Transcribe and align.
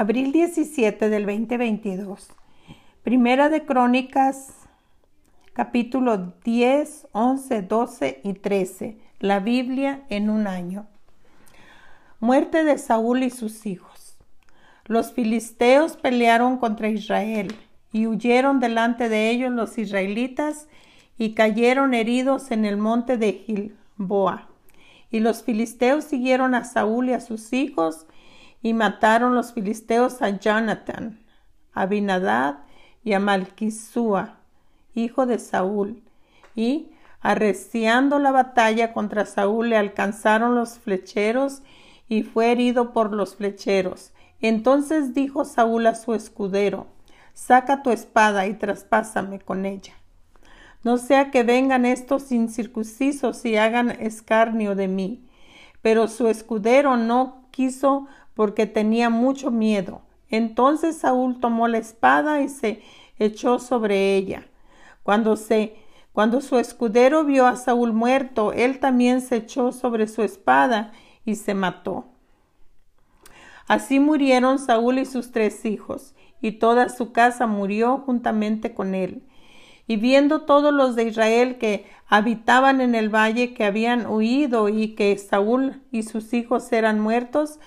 Abril 0.00 0.32
17 0.32 1.10
del 1.10 1.26
2022. 1.26 2.30
Primera 3.02 3.50
de 3.50 3.66
Crónicas, 3.66 4.66
capítulo 5.52 6.32
10, 6.42 7.08
11, 7.12 7.60
12 7.60 8.20
y 8.24 8.32
13. 8.32 8.96
La 9.18 9.40
Biblia 9.40 10.04
en 10.08 10.30
un 10.30 10.46
año. 10.46 10.86
Muerte 12.18 12.64
de 12.64 12.78
Saúl 12.78 13.24
y 13.24 13.28
sus 13.28 13.66
hijos. 13.66 14.16
Los 14.86 15.12
filisteos 15.12 15.98
pelearon 15.98 16.56
contra 16.56 16.88
Israel 16.88 17.54
y 17.92 18.06
huyeron 18.06 18.58
delante 18.58 19.10
de 19.10 19.28
ellos 19.28 19.52
los 19.52 19.76
israelitas 19.76 20.66
y 21.18 21.34
cayeron 21.34 21.92
heridos 21.92 22.52
en 22.52 22.64
el 22.64 22.78
monte 22.78 23.18
de 23.18 23.34
Gilboa. 23.34 24.48
Y 25.10 25.20
los 25.20 25.42
filisteos 25.42 26.04
siguieron 26.04 26.54
a 26.54 26.64
Saúl 26.64 27.10
y 27.10 27.12
a 27.12 27.20
sus 27.20 27.52
hijos 27.52 28.06
y 28.62 28.74
mataron 28.74 29.34
los 29.34 29.52
filisteos 29.52 30.22
a 30.22 30.38
Jonathan, 30.38 31.20
a 31.72 31.86
Binadad 31.86 32.58
y 33.02 33.12
a 33.14 33.20
Malquisúa, 33.20 34.38
hijo 34.94 35.26
de 35.26 35.38
Saúl, 35.38 36.02
y 36.54 36.90
arreciando 37.20 38.18
la 38.18 38.32
batalla 38.32 38.92
contra 38.92 39.26
Saúl 39.26 39.70
le 39.70 39.76
alcanzaron 39.76 40.54
los 40.54 40.78
flecheros 40.78 41.62
y 42.08 42.22
fue 42.22 42.50
herido 42.52 42.92
por 42.92 43.12
los 43.12 43.36
flecheros. 43.36 44.12
Entonces 44.40 45.14
dijo 45.14 45.44
Saúl 45.44 45.86
a 45.86 45.94
su 45.94 46.14
escudero, 46.14 46.86
saca 47.34 47.82
tu 47.82 47.90
espada 47.90 48.46
y 48.46 48.54
traspásame 48.54 49.38
con 49.38 49.64
ella. 49.64 49.94
No 50.82 50.96
sea 50.96 51.30
que 51.30 51.42
vengan 51.42 51.84
estos 51.84 52.32
incircuncisos 52.32 53.44
y 53.44 53.56
hagan 53.56 53.90
escarnio 53.90 54.74
de 54.74 54.88
mí. 54.88 55.26
Pero 55.82 56.08
su 56.08 56.28
escudero 56.28 56.96
no 56.96 57.46
quiso 57.50 58.06
porque 58.40 58.64
tenía 58.64 59.10
mucho 59.10 59.50
miedo. 59.50 60.00
Entonces 60.30 60.96
Saúl 60.96 61.40
tomó 61.40 61.68
la 61.68 61.76
espada 61.76 62.40
y 62.40 62.48
se 62.48 62.80
echó 63.18 63.58
sobre 63.58 64.16
ella. 64.16 64.46
Cuando 65.02 65.36
se 65.36 65.76
cuando 66.12 66.40
su 66.40 66.58
escudero 66.58 67.24
vio 67.24 67.46
a 67.46 67.56
Saúl 67.56 67.92
muerto, 67.92 68.54
él 68.54 68.80
también 68.80 69.20
se 69.20 69.36
echó 69.36 69.72
sobre 69.72 70.08
su 70.08 70.22
espada 70.22 70.92
y 71.26 71.34
se 71.34 71.52
mató. 71.52 72.06
Así 73.68 74.00
murieron 74.00 74.58
Saúl 74.58 75.00
y 75.00 75.04
sus 75.04 75.32
tres 75.32 75.66
hijos, 75.66 76.14
y 76.40 76.52
toda 76.52 76.88
su 76.88 77.12
casa 77.12 77.46
murió 77.46 77.98
juntamente 78.06 78.72
con 78.72 78.94
él. 78.94 79.22
Y 79.86 79.96
viendo 79.96 80.46
todos 80.46 80.72
los 80.72 80.96
de 80.96 81.04
Israel 81.04 81.58
que 81.58 81.84
habitaban 82.06 82.80
en 82.80 82.94
el 82.94 83.14
valle 83.14 83.52
que 83.52 83.64
habían 83.64 84.06
huido 84.06 84.70
y 84.70 84.94
que 84.94 85.18
Saúl 85.18 85.82
y 85.92 86.04
sus 86.04 86.32
hijos 86.32 86.72
eran 86.72 87.00
muertos, 87.00 87.58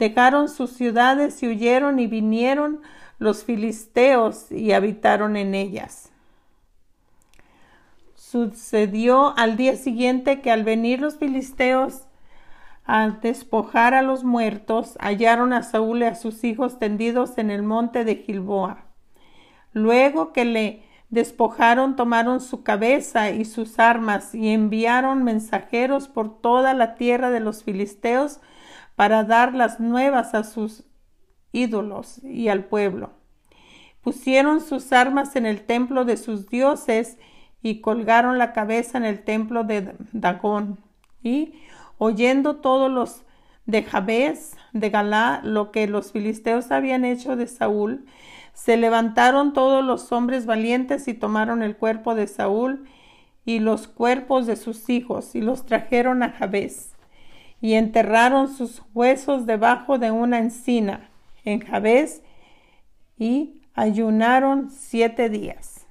dejaron 0.00 0.48
sus 0.48 0.72
ciudades 0.72 1.42
y 1.42 1.46
huyeron 1.46 1.98
y 1.98 2.06
vinieron 2.06 2.80
los 3.18 3.44
filisteos 3.44 4.50
y 4.50 4.72
habitaron 4.72 5.36
en 5.36 5.54
ellas. 5.54 6.10
Sucedió 8.14 9.36
al 9.36 9.58
día 9.58 9.76
siguiente 9.76 10.40
que 10.40 10.50
al 10.50 10.64
venir 10.64 11.00
los 11.00 11.18
filisteos 11.18 12.06
a 12.86 13.10
despojar 13.10 13.92
a 13.92 14.00
los 14.00 14.24
muertos, 14.24 14.96
hallaron 15.00 15.52
a 15.52 15.62
Saúl 15.62 16.00
y 16.00 16.04
a 16.04 16.14
sus 16.14 16.42
hijos 16.44 16.78
tendidos 16.78 17.36
en 17.36 17.50
el 17.50 17.62
monte 17.62 18.04
de 18.04 18.16
Gilboa. 18.16 18.86
Luego 19.74 20.32
que 20.32 20.46
le 20.46 20.82
despojaron, 21.10 21.94
tomaron 21.94 22.40
su 22.40 22.62
cabeza 22.62 23.30
y 23.30 23.44
sus 23.44 23.78
armas 23.78 24.34
y 24.34 24.48
enviaron 24.48 25.24
mensajeros 25.24 26.08
por 26.08 26.40
toda 26.40 26.72
la 26.72 26.94
tierra 26.94 27.30
de 27.30 27.40
los 27.40 27.64
filisteos 27.64 28.40
para 29.00 29.24
dar 29.24 29.54
las 29.54 29.80
nuevas 29.80 30.34
a 30.34 30.44
sus 30.44 30.84
ídolos 31.52 32.22
y 32.22 32.48
al 32.48 32.66
pueblo. 32.66 33.12
Pusieron 34.02 34.60
sus 34.60 34.92
armas 34.92 35.36
en 35.36 35.46
el 35.46 35.62
templo 35.62 36.04
de 36.04 36.18
sus 36.18 36.50
dioses 36.50 37.16
y 37.62 37.80
colgaron 37.80 38.36
la 38.36 38.52
cabeza 38.52 38.98
en 38.98 39.06
el 39.06 39.24
templo 39.24 39.64
de 39.64 39.94
Dagón. 40.12 40.80
Y 41.22 41.54
oyendo 41.96 42.56
todos 42.56 42.90
los 42.90 43.22
de 43.64 43.84
Jabes, 43.84 44.58
de 44.74 44.90
Galá, 44.90 45.40
lo 45.44 45.70
que 45.70 45.86
los 45.86 46.12
filisteos 46.12 46.70
habían 46.70 47.06
hecho 47.06 47.36
de 47.36 47.46
Saúl, 47.46 48.04
se 48.52 48.76
levantaron 48.76 49.54
todos 49.54 49.82
los 49.82 50.12
hombres 50.12 50.44
valientes 50.44 51.08
y 51.08 51.14
tomaron 51.14 51.62
el 51.62 51.74
cuerpo 51.74 52.14
de 52.14 52.26
Saúl 52.26 52.86
y 53.46 53.60
los 53.60 53.88
cuerpos 53.88 54.46
de 54.46 54.56
sus 54.56 54.90
hijos 54.90 55.34
y 55.34 55.40
los 55.40 55.64
trajeron 55.64 56.22
a 56.22 56.32
Jabes 56.32 56.90
y 57.60 57.74
enterraron 57.74 58.48
sus 58.48 58.82
huesos 58.94 59.46
debajo 59.46 59.98
de 59.98 60.10
una 60.10 60.38
encina 60.38 61.10
en 61.44 61.60
Jabes 61.60 62.22
y 63.18 63.60
ayunaron 63.74 64.70
siete 64.70 65.28
días. 65.28 65.86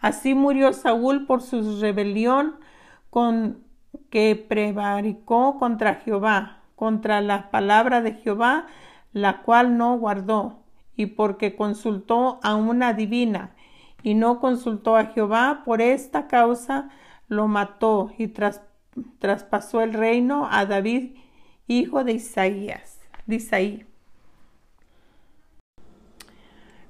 Así 0.00 0.34
murió 0.34 0.72
Saúl 0.72 1.26
por 1.26 1.42
su 1.42 1.80
rebelión 1.80 2.56
con 3.10 3.62
que 4.08 4.36
prevaricó 4.36 5.58
contra 5.58 5.96
Jehová, 5.96 6.60
contra 6.76 7.20
la 7.20 7.50
palabra 7.50 8.00
de 8.00 8.14
Jehová, 8.14 8.66
la 9.12 9.42
cual 9.42 9.76
no 9.76 9.98
guardó, 9.98 10.60
y 10.96 11.06
porque 11.06 11.56
consultó 11.56 12.38
a 12.42 12.54
una 12.54 12.94
divina, 12.94 13.50
y 14.02 14.14
no 14.14 14.40
consultó 14.40 14.96
a 14.96 15.06
Jehová, 15.06 15.62
por 15.64 15.82
esta 15.82 16.28
causa 16.28 16.88
lo 17.28 17.48
mató 17.48 18.10
y 18.16 18.28
tras 18.28 18.62
traspasó 19.18 19.80
el 19.80 19.92
reino 19.94 20.48
a 20.50 20.66
David, 20.66 21.16
hijo 21.66 22.04
de 22.04 22.12
Isaías, 22.12 23.00
de 23.26 23.36
Isaí. 23.36 23.86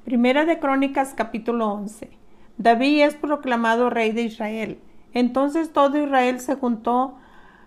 Primera 0.05 0.45
de 0.45 0.59
Crónicas 0.59 1.15
capítulo 1.15 1.69
11. 1.73 2.11
David 2.59 3.03
es 3.05 3.15
proclamado 3.15 3.91
rey 3.91 4.13
de 4.13 4.23
Israel. 4.23 4.81
Entonces 5.13 5.73
todo 5.73 6.03
Israel 6.03 6.41
se 6.41 6.57
juntó 6.57 7.17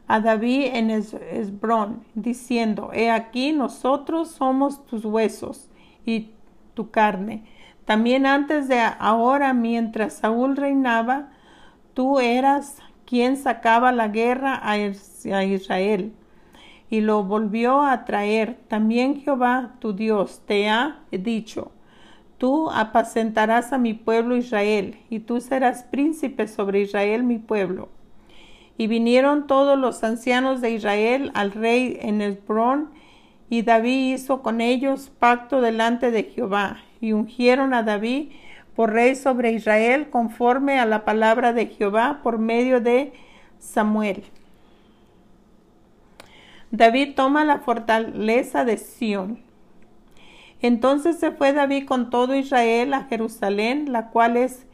a 0.07 0.19
David 0.19 0.71
en 0.73 0.91
Esbrón, 0.91 2.03
diciendo, 2.13 2.91
He 2.93 3.09
aquí 3.09 3.53
nosotros 3.53 4.31
somos 4.31 4.85
tus 4.85 5.05
huesos 5.05 5.69
y 6.05 6.31
tu 6.73 6.91
carne. 6.91 7.45
También 7.85 8.25
antes 8.25 8.67
de 8.67 8.79
ahora, 8.79 9.53
mientras 9.53 10.13
Saúl 10.13 10.55
reinaba, 10.55 11.31
tú 11.93 12.19
eras 12.19 12.77
quien 13.13 13.37
sacaba 13.37 13.91
la 13.91 14.07
guerra 14.07 14.59
a 14.63 14.75
Israel 15.45 16.13
y 16.89 17.01
lo 17.01 17.23
volvió 17.23 17.83
a 17.83 18.05
traer. 18.05 18.57
También 18.67 19.21
Jehová 19.21 19.75
tu 19.77 19.93
Dios 19.93 20.41
te 20.47 20.67
ha 20.67 20.97
dicho, 21.11 21.71
tú 22.39 22.71
apacentarás 22.71 23.71
a 23.71 23.77
mi 23.77 23.93
pueblo 23.93 24.35
Israel, 24.35 24.97
y 25.11 25.19
tú 25.19 25.39
serás 25.41 25.83
príncipe 25.83 26.47
sobre 26.47 26.81
Israel 26.81 27.21
mi 27.21 27.37
pueblo. 27.37 27.89
Y 28.79 28.87
vinieron 28.87 29.45
todos 29.45 29.77
los 29.77 30.03
ancianos 30.03 30.59
de 30.59 30.71
Israel 30.71 31.29
al 31.35 31.51
rey 31.51 31.99
en 32.01 32.19
Esbrón, 32.19 32.89
y 33.47 33.61
David 33.61 34.15
hizo 34.15 34.41
con 34.41 34.59
ellos 34.59 35.11
pacto 35.19 35.61
delante 35.61 36.09
de 36.09 36.23
Jehová, 36.23 36.79
y 36.99 37.11
ungieron 37.11 37.75
a 37.75 37.83
David 37.83 38.31
por 38.75 38.93
rey 38.93 39.15
sobre 39.15 39.51
Israel 39.51 40.09
conforme 40.09 40.79
a 40.79 40.85
la 40.85 41.05
palabra 41.05 41.53
de 41.53 41.67
Jehová 41.67 42.21
por 42.23 42.39
medio 42.39 42.81
de 42.81 43.13
Samuel. 43.59 44.23
David 46.71 47.13
toma 47.15 47.43
la 47.43 47.59
fortaleza 47.59 48.65
de 48.65 48.77
Sión. 48.77 49.39
Entonces 50.61 51.19
se 51.19 51.31
fue 51.31 51.53
David 51.53 51.85
con 51.85 52.09
todo 52.09 52.33
Israel 52.33 52.93
a 52.93 53.03
Jerusalén, 53.03 53.91
la 53.91 54.09
cual 54.09 54.37
es 54.37 54.65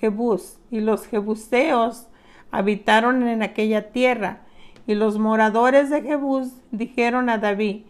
Jebús, 0.00 0.58
y 0.70 0.80
los 0.80 1.06
jebuseos 1.06 2.08
habitaron 2.50 3.26
en 3.28 3.42
aquella 3.42 3.92
tierra. 3.92 4.40
Y 4.86 4.94
los 4.94 5.18
moradores 5.18 5.90
de 5.90 6.02
Jebús 6.02 6.54
dijeron 6.70 7.28
a 7.28 7.38
David, 7.38 7.82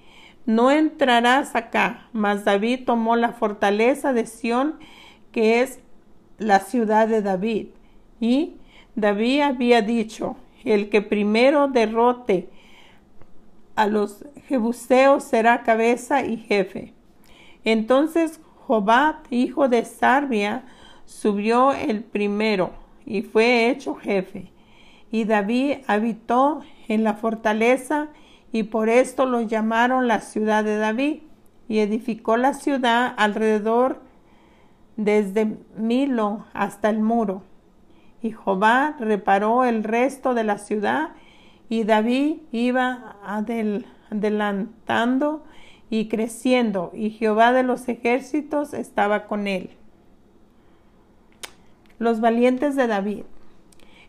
no 0.46 0.70
entrarás 0.70 1.54
acá. 1.54 2.08
Mas 2.12 2.44
David 2.44 2.84
tomó 2.84 3.16
la 3.16 3.32
fortaleza 3.32 4.12
de 4.12 4.26
Sión 4.26 4.76
que 5.32 5.62
es 5.62 5.80
la 6.38 6.60
ciudad 6.60 7.08
de 7.08 7.22
David. 7.22 7.68
Y 8.20 8.56
David 8.94 9.40
había 9.42 9.82
dicho, 9.82 10.36
el 10.64 10.88
que 10.88 11.02
primero 11.02 11.68
derrote 11.68 12.48
a 13.76 13.86
los 13.86 14.24
jebuseos 14.48 15.24
será 15.24 15.62
cabeza 15.62 16.24
y 16.24 16.36
jefe. 16.36 16.94
Entonces 17.64 18.40
Jobat, 18.66 19.26
hijo 19.30 19.68
de 19.68 19.84
Sarbia, 19.84 20.64
subió 21.06 21.72
el 21.72 22.02
primero 22.02 22.72
y 23.06 23.22
fue 23.22 23.70
hecho 23.70 23.94
jefe. 23.94 24.52
Y 25.10 25.24
David 25.24 25.78
habitó 25.86 26.62
en 26.88 27.04
la 27.04 27.14
fortaleza 27.14 28.08
y 28.52 28.64
por 28.64 28.88
esto 28.88 29.26
lo 29.26 29.40
llamaron 29.40 30.08
la 30.08 30.20
ciudad 30.20 30.64
de 30.64 30.76
David. 30.76 31.22
Y 31.68 31.80
edificó 31.80 32.36
la 32.36 32.54
ciudad 32.54 33.14
alrededor 33.16 34.00
desde 34.98 35.56
Milo 35.76 36.44
hasta 36.52 36.90
el 36.90 36.98
muro. 37.00 37.42
Y 38.20 38.32
Jehová 38.32 38.96
reparó 38.98 39.64
el 39.64 39.82
resto 39.84 40.34
de 40.34 40.44
la 40.44 40.58
ciudad 40.58 41.12
y 41.70 41.84
David 41.84 42.38
iba 42.50 43.16
adelantando 44.10 45.44
y 45.88 46.08
creciendo, 46.08 46.90
y 46.92 47.10
Jehová 47.10 47.52
de 47.52 47.62
los 47.62 47.88
ejércitos 47.88 48.74
estaba 48.74 49.26
con 49.26 49.46
él. 49.46 49.70
Los 51.98 52.20
valientes 52.20 52.76
de 52.76 52.86
David. 52.86 53.22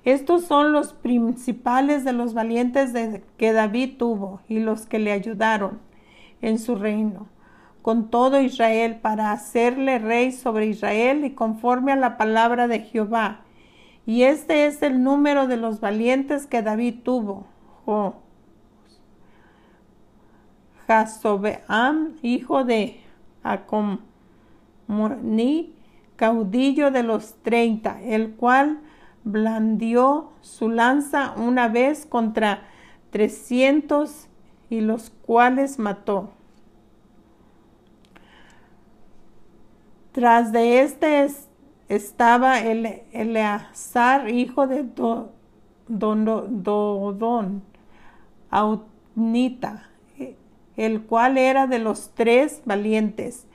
Estos 0.03 0.44
son 0.45 0.74
los 0.74 0.94
principales 0.94 2.03
de 2.03 2.13
los 2.13 2.33
valientes 2.33 2.92
de, 2.94 3.24
que 3.38 3.53
David 3.53 3.97
tuvo 3.97 4.42
y 4.47 4.59
los 4.59 4.85
que 4.88 5.00
le 5.00 5.12
ayudaron 5.12 5.80
en 6.42 6.57
su 6.57 6.75
reino 6.75 7.27
con 7.81 8.10
todo 8.10 8.42
Israel 8.42 9.00
para 9.02 9.31
hacerle 9.31 10.00
rey 10.00 10.31
sobre 10.31 10.68
Israel 10.68 11.24
y 11.26 11.31
conforme 11.31 11.92
a 11.92 11.96
la 11.96 12.18
palabra 12.18 12.68
de 12.68 12.81
Jehová. 12.81 13.42
Y 14.06 14.24
este 14.24 14.66
es 14.66 14.81
el 14.81 15.04
número 15.04 15.48
de 15.48 15.58
los 15.58 15.80
valientes 15.80 16.48
que 16.48 16.62
David 16.62 16.96
tuvo. 17.04 17.46
Jasobeam, 20.88 22.18
hijo 22.22 22.64
de 22.64 23.00
Acomni, 23.44 24.14
caudillo 26.16 26.92
de 26.92 27.04
los 27.04 27.36
treinta, 27.44 28.02
el 28.02 28.31
cual 28.36 28.80
blandió 29.24 30.31
su 30.42 30.70
lanza 30.70 31.34
una 31.38 31.68
vez 31.68 32.06
contra 32.06 32.64
trescientos 33.12 34.28
y 34.70 34.81
los 34.81 35.10
cuales 35.10 35.80
mató. 35.80 36.31
Tras 40.11 40.51
de 40.51 40.81
este 40.81 41.27
estaba 41.88 42.59
el 42.61 43.03
Eleazar, 43.11 44.27
hijo 44.29 44.65
de 44.65 44.83
Dodón, 45.88 47.61
Autnita, 48.50 49.88
el 50.75 51.03
cual 51.03 51.38
era 51.38 51.67
de 51.67 51.77
los 51.77 52.09
tres 52.15 52.63
valientes. 52.65 53.45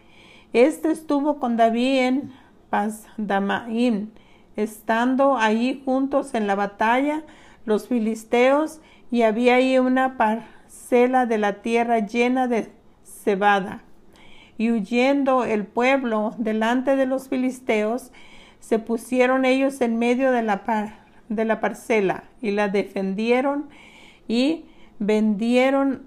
Este 0.52 0.92
estuvo 0.92 1.40
con 1.40 1.56
David 1.56 1.98
en 1.98 2.32
Pasdamaim, 2.70 4.10
estando 4.54 5.36
allí 5.36 5.82
juntos 5.84 6.34
en 6.34 6.46
la 6.46 6.54
batalla 6.54 7.24
los 7.64 7.88
filisteos, 7.88 8.80
y 9.10 9.22
había 9.22 9.56
ahí 9.56 9.80
una 9.80 10.16
parcela 10.16 11.26
de 11.26 11.38
la 11.38 11.62
tierra 11.62 11.98
llena 11.98 12.46
de 12.46 12.70
cebada 13.02 13.82
y 14.58 14.70
huyendo 14.70 15.44
el 15.44 15.66
pueblo 15.66 16.34
delante 16.38 16.96
de 16.96 17.06
los 17.06 17.28
filisteos, 17.28 18.12
se 18.60 18.78
pusieron 18.78 19.44
ellos 19.44 19.80
en 19.80 19.98
medio 19.98 20.32
de 20.32 20.42
la, 20.42 20.96
de 21.28 21.44
la 21.44 21.60
parcela 21.60 22.24
y 22.40 22.52
la 22.52 22.68
defendieron 22.68 23.68
y 24.26 24.64
vendieron 24.98 26.06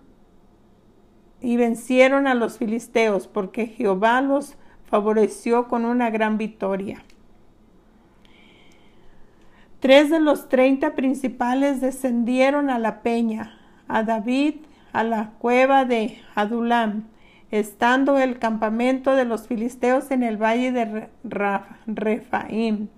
y 1.40 1.56
vencieron 1.58 2.26
a 2.26 2.34
los 2.34 2.58
filisteos 2.58 3.28
porque 3.28 3.68
Jehová 3.68 4.22
los 4.22 4.56
favoreció 4.86 5.68
con 5.68 5.86
una 5.86 6.10
gran 6.10 6.38
victoria. 6.38 7.04
Tres 9.80 10.10
de 10.10 10.20
los 10.20 10.50
treinta 10.50 10.96
principales 10.96 11.82
descendieron 11.82 12.70
a 12.72 12.80
la 12.80 13.04
peña, 13.04 13.60
a 13.88 14.02
David, 14.02 14.56
a 14.92 15.04
la 15.04 15.34
cueva 15.38 15.86
de 15.86 16.18
Adulam, 16.34 17.04
estando 17.52 18.18
el 18.18 18.40
campamento 18.40 19.16
de 19.16 19.26
los 19.26 19.48
filisteos 19.48 20.12
en 20.12 20.24
el 20.24 20.38
valle 20.38 20.72
de 20.72 21.10
Refaim. 21.86 22.90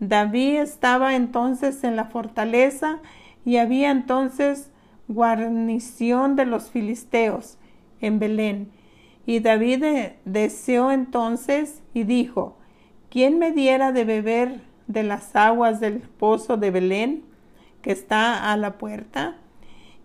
David 0.00 0.60
estaba 0.60 1.16
entonces 1.16 1.82
en 1.84 1.96
la 1.96 2.04
fortaleza 2.06 3.00
y 3.44 3.56
había 3.56 3.90
entonces 3.90 4.70
guarnición 5.08 6.36
de 6.36 6.46
los 6.46 6.70
filisteos 6.70 7.58
en 8.00 8.18
Belén. 8.18 8.70
Y 9.26 9.40
David 9.40 9.84
deseó 10.24 10.92
entonces 10.92 11.82
y 11.94 12.04
dijo, 12.04 12.56
¿quién 13.10 13.38
me 13.38 13.52
diera 13.52 13.92
de 13.92 14.04
beber 14.04 14.60
de 14.86 15.02
las 15.02 15.34
aguas 15.34 15.80
del 15.80 16.00
pozo 16.00 16.56
de 16.56 16.70
Belén 16.70 17.24
que 17.82 17.92
está 17.92 18.52
a 18.52 18.56
la 18.56 18.78
puerta? 18.78 19.36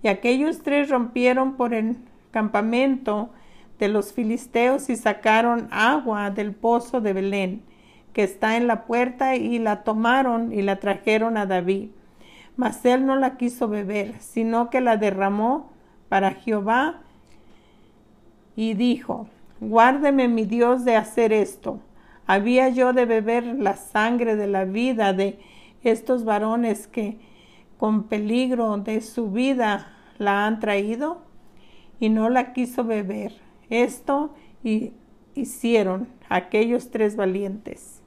Y 0.02 0.08
aquellos 0.08 0.64
tres 0.64 0.90
rompieron 0.90 1.56
por 1.56 1.74
el 1.74 1.98
campamento 2.32 3.30
de 3.80 3.88
los 3.88 4.14
filisteos 4.14 4.90
y 4.90 4.96
sacaron 4.96 5.68
agua 5.72 6.32
del 6.32 6.54
pozo 6.54 7.02
de 7.02 7.14
Belén, 7.14 7.64
que 8.14 8.24
está 8.24 8.58
en 8.58 8.68
la 8.68 8.86
puerta, 8.86 9.36
y 9.36 9.60
la 9.60 9.84
tomaron 9.84 10.54
y 10.54 10.62
la 10.62 10.78
trajeron 10.78 11.38
a 11.38 11.46
David. 11.46 11.90
Mas 12.56 12.86
él 12.86 13.06
no 13.06 13.16
la 13.16 13.38
quiso 13.38 13.68
beber, 13.68 14.20
sino 14.20 14.70
que 14.70 14.82
la 14.82 14.98
derramó 14.98 15.72
para 16.10 16.32
Jehová 16.32 17.02
y 18.56 18.76
dijo, 18.76 19.28
Guárdeme 19.60 20.28
mi 20.28 20.46
Dios 20.46 20.86
de 20.86 20.96
hacer 20.96 21.32
esto. 21.34 21.80
¿Había 22.28 22.70
yo 22.70 22.94
de 22.94 23.06
beber 23.06 23.46
la 23.46 23.76
sangre 23.76 24.36
de 24.36 24.48
la 24.48 24.66
vida 24.66 25.14
de 25.14 25.40
estos 25.84 26.26
varones 26.26 26.88
que 26.88 27.18
con 27.78 28.04
peligro 28.04 28.78
de 28.78 29.02
su 29.02 29.32
vida 29.32 29.94
la 30.18 30.46
han 30.46 30.60
traído? 30.60 31.22
Y 32.00 32.10
no 32.10 32.30
la 32.30 32.54
quiso 32.54 32.84
beber. 32.84 33.43
Esto 33.74 34.36
hicieron 35.34 36.08
aquellos 36.30 36.92
tres 36.92 37.16
valientes. 37.16 38.04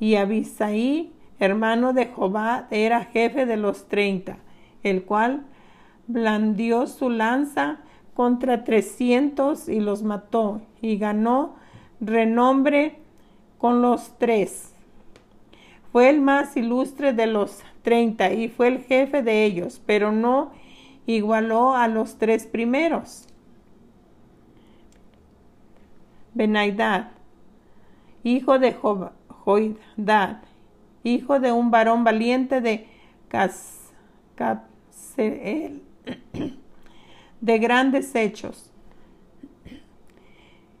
Y 0.00 0.16
Abisaí, 0.16 1.12
hermano 1.38 1.92
de 1.92 2.06
Jobá, 2.06 2.66
era 2.72 3.04
jefe 3.04 3.46
de 3.46 3.56
los 3.56 3.86
treinta, 3.86 4.38
el 4.82 5.04
cual 5.04 5.46
blandió 6.08 6.88
su 6.88 7.08
lanza 7.08 7.78
contra 8.14 8.64
trescientos 8.64 9.68
y 9.68 9.78
los 9.78 10.02
mató, 10.02 10.60
y 10.82 10.96
ganó 10.96 11.54
renombre 12.00 12.98
con 13.58 13.80
los 13.80 14.18
tres. 14.18 14.74
Fue 15.92 16.10
el 16.10 16.20
más 16.20 16.56
ilustre 16.56 17.12
de 17.12 17.28
los 17.28 17.62
treinta 17.82 18.32
y 18.32 18.48
fue 18.48 18.66
el 18.66 18.80
jefe 18.80 19.22
de 19.22 19.44
ellos, 19.44 19.80
pero 19.86 20.10
no 20.10 20.65
igualó 21.06 21.74
a 21.74 21.88
los 21.88 22.18
tres 22.18 22.46
primeros. 22.46 23.26
Benaidad, 26.34 27.12
hijo 28.22 28.58
de 28.58 28.74
Joidad, 28.74 30.42
hijo 31.02 31.40
de 31.40 31.52
un 31.52 31.70
varón 31.70 32.04
valiente 32.04 32.60
de 32.60 32.86
de 37.40 37.58
grandes 37.58 38.14
hechos. 38.14 38.70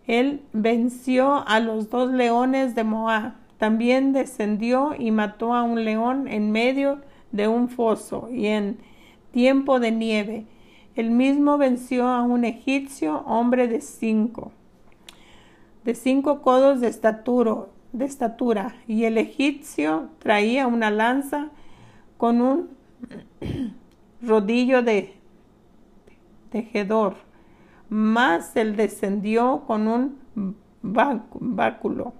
Él 0.06 0.42
venció 0.52 1.46
a 1.48 1.60
los 1.60 1.90
dos 1.90 2.12
leones 2.12 2.74
de 2.74 2.84
Moab. 2.84 3.34
También 3.58 4.12
descendió 4.12 4.94
y 4.96 5.10
mató 5.10 5.54
a 5.54 5.62
un 5.62 5.84
león 5.84 6.28
en 6.28 6.52
medio 6.52 7.00
de 7.32 7.48
un 7.48 7.68
foso 7.68 8.28
y 8.30 8.46
en 8.46 8.78
tiempo 9.36 9.80
de 9.80 9.92
nieve. 9.92 10.46
El 10.94 11.10
mismo 11.10 11.58
venció 11.58 12.08
a 12.08 12.22
un 12.22 12.46
egipcio, 12.46 13.18
hombre 13.26 13.68
de 13.68 13.82
cinco, 13.82 14.50
de 15.84 15.94
cinco 15.94 16.40
codos 16.40 16.80
de 16.80 16.88
estatura, 16.88 17.66
de 17.92 18.06
estatura, 18.06 18.76
y 18.88 19.04
el 19.04 19.18
egipcio 19.18 20.08
traía 20.20 20.66
una 20.66 20.90
lanza 20.90 21.50
con 22.16 22.40
un 22.40 22.70
rodillo 24.22 24.80
de 24.80 25.12
tejedor, 26.48 27.16
más 27.90 28.56
él 28.56 28.74
descendió 28.74 29.64
con 29.66 29.86
un 29.86 30.16
báculo 30.80 32.14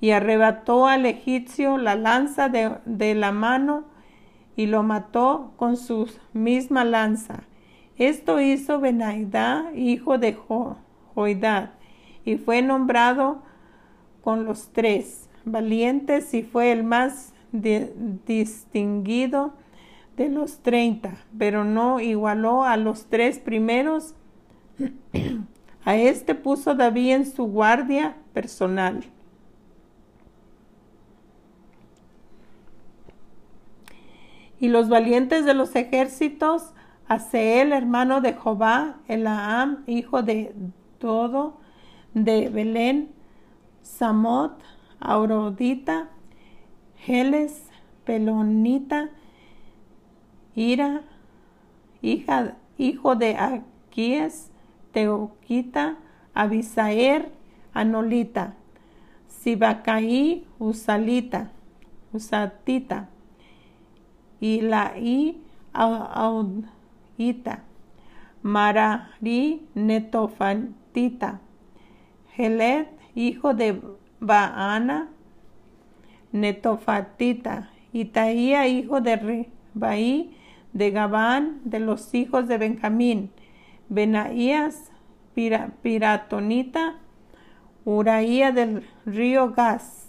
y 0.00 0.12
arrebató 0.12 0.86
al 0.86 1.04
egipcio 1.04 1.76
la 1.76 1.96
lanza 1.96 2.48
de, 2.48 2.78
de 2.86 3.14
la 3.14 3.30
mano 3.30 3.84
y 4.60 4.66
lo 4.66 4.82
mató 4.82 5.52
con 5.56 5.78
su 5.78 6.06
misma 6.34 6.84
lanza. 6.84 7.44
Esto 7.96 8.42
hizo 8.42 8.78
Benaidá, 8.78 9.70
hijo 9.74 10.18
de 10.18 10.36
Joidad, 11.14 11.70
y 12.26 12.36
fue 12.36 12.60
nombrado 12.60 13.40
con 14.20 14.44
los 14.44 14.68
tres 14.74 15.30
valientes 15.46 16.34
y 16.34 16.42
fue 16.42 16.72
el 16.72 16.84
más 16.84 17.32
distinguido 18.26 19.54
de 20.18 20.28
los 20.28 20.58
treinta, 20.58 21.16
pero 21.38 21.64
no 21.64 21.98
igualó 21.98 22.64
a 22.64 22.76
los 22.76 23.06
tres 23.06 23.38
primeros. 23.38 24.14
a 25.86 25.96
este 25.96 26.34
puso 26.34 26.74
David 26.74 27.12
en 27.14 27.24
su 27.24 27.44
guardia 27.44 28.14
personal. 28.34 29.04
Y 34.60 34.68
los 34.68 34.88
valientes 34.88 35.44
de 35.44 35.54
los 35.54 35.74
ejércitos, 35.74 36.74
Aseel, 37.08 37.72
hermano 37.72 38.20
de 38.20 38.34
Jobá, 38.34 38.98
Elaam, 39.08 39.82
hijo 39.86 40.22
de 40.22 40.54
Todo, 40.98 41.58
de 42.14 42.50
Belén, 42.50 43.10
Samot, 43.82 44.62
Aurodita, 45.00 46.08
Geles, 46.96 47.68
Pelonita, 48.04 49.10
Ira, 50.54 51.02
hijo 52.78 53.16
de 53.16 53.36
Aquíes, 53.36 54.50
Teoquita, 54.92 55.96
Abisaer, 56.34 57.32
Anolita, 57.72 58.54
Sibacaí, 59.26 60.46
Usalita, 60.58 61.50
Usatita, 62.12 63.09
y 64.40 64.62
la 64.62 64.98
I, 64.98 65.40
Audita, 65.72 67.62
Marari, 68.42 69.66
Netofatita, 69.74 71.40
Gelet, 72.34 72.88
hijo 73.14 73.54
de 73.54 73.80
Baana, 74.18 75.08
Netofatita, 76.32 77.70
Itaía, 77.92 78.66
hijo 78.68 79.00
de 79.00 79.16
Ribaí, 79.74 80.36
de 80.72 80.90
Gabán, 80.90 81.60
de 81.64 81.80
los 81.80 82.14
hijos 82.14 82.48
de 82.48 82.58
Benjamín, 82.58 83.30
Benaías, 83.88 84.90
Piratonita, 85.82 86.96
Uraía 87.84 88.52
del 88.52 88.86
río 89.06 89.52
Gas, 89.52 90.08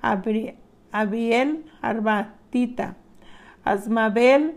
Abiel, 0.00 1.64
Arbatita, 1.82 2.96
Asmabel, 3.64 4.54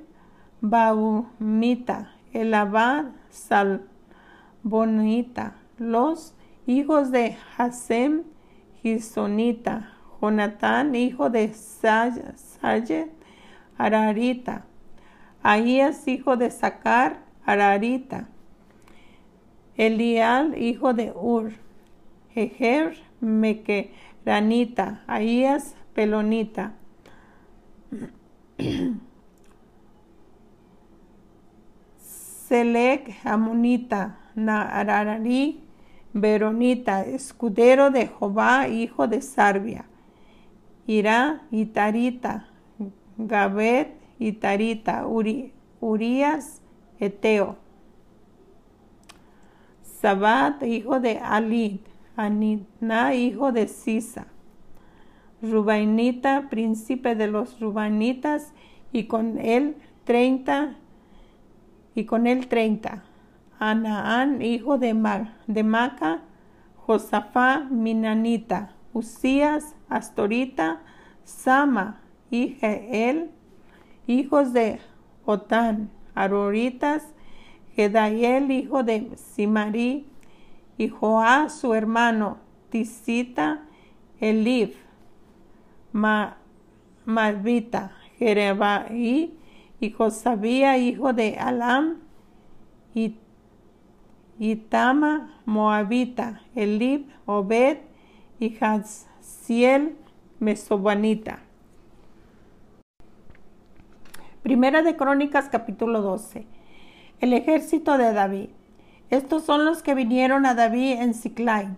Baumita, 0.61 2.11
Elabad, 2.31 3.05
Salbonita, 3.29 3.83
los 5.77 6.33
hijos 6.65 7.11
de 7.11 7.35
Hasem, 7.57 8.23
Gisonita, 8.81 9.93
Jonatán, 10.21 10.95
hijo 10.95 11.29
de 11.29 11.53
Sayet, 11.53 13.11
Ararita, 13.77 14.65
Ahías, 15.41 16.07
hijo 16.07 16.37
de 16.37 16.49
Sacar, 16.49 17.19
Ararita, 17.45 18.29
Elial, 19.75 20.57
hijo 20.57 20.93
de 20.93 21.11
Ur, 21.13 21.51
Jejer, 22.33 22.97
Mequeranita, 23.19 25.03
Ahías, 25.07 25.75
Pelonita, 25.93 26.73
Selec, 32.47 33.15
Amonita, 33.23 34.17
Naarari, 34.35 35.59
Veronita, 36.13 37.01
escudero 37.05 37.89
de 37.89 38.07
Jehová, 38.07 38.67
hijo 38.67 39.07
de 39.07 39.21
Sarbia, 39.21 39.85
Irá, 40.85 41.41
Itarita, 41.51 42.47
Gabet, 43.17 43.95
Itarita, 44.19 45.07
Uri, 45.07 45.53
Urias, 45.81 46.61
Eteo, 46.99 47.57
Sabat, 49.81 50.61
hijo 50.63 50.99
de 50.99 51.17
Alid, 51.17 51.79
Anitna, 52.15 53.15
hijo 53.15 53.51
de 53.51 53.67
Sisa, 53.67 54.27
Rubainita, 55.43 56.47
príncipe 56.49 57.15
de 57.15 57.27
los 57.27 57.59
Rubainitas, 57.59 58.53
y 58.93 59.07
con 59.07 59.39
él 59.39 59.75
treinta, 60.05 60.77
y 61.93 62.05
con 62.05 62.27
él 62.27 62.47
treinta. 62.47 63.03
Anaán, 63.59 64.41
hijo 64.41 64.77
de, 64.77 64.95
de 65.47 65.63
Maca, 65.63 66.21
Josafá, 66.77 67.67
Minanita, 67.69 68.73
Usías, 68.93 69.75
Astorita, 69.89 70.81
Sama 71.25 72.01
y 72.31 72.55
Jeel, 72.59 73.29
hijos 74.07 74.53
de 74.53 74.79
Otán, 75.25 75.89
Aroritas, 76.15 77.13
Gedaiel, 77.75 78.49
hijo 78.49 78.83
de 78.83 79.11
Simarí, 79.17 80.07
y 80.77 80.87
Joá, 80.87 81.49
su 81.49 81.73
hermano, 81.73 82.37
Tisita, 82.69 83.63
Elif, 84.19 84.82
Ma, 85.93 86.37
Malvita, 87.05 87.93
Jerebaí, 88.17 89.37
y 89.79 89.91
Josabía, 89.91 90.77
hijo 90.77 91.13
de 91.13 91.37
Alam, 91.37 91.99
y 92.93 93.17
Itama, 94.39 95.39
Moabita, 95.45 96.41
Elib, 96.55 97.07
Obed, 97.25 97.77
y 98.39 98.57
Haziel, 98.59 99.95
Mesobanita. 100.39 101.39
Primera 104.41 104.81
de 104.81 104.97
Crónicas 104.97 105.47
capítulo 105.49 106.01
12. 106.01 106.45
El 107.21 107.31
ejército 107.33 107.97
de 107.97 108.11
David. 108.11 108.49
Estos 109.09 109.43
son 109.43 109.63
los 109.63 109.83
que 109.83 109.93
vinieron 109.93 110.45
a 110.45 110.55
David 110.55 110.99
en 110.99 111.13
Siclay, 111.13 111.69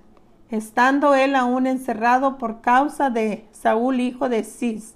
estando 0.49 1.15
él 1.15 1.35
aún 1.35 1.67
encerrado 1.67 2.37
por 2.37 2.61
causa 2.61 3.09
de 3.09 3.47
Saúl 3.51 3.99
hijo 3.99 4.29
de 4.29 4.43
Cis, 4.43 4.95